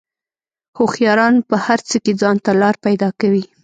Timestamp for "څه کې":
1.89-2.13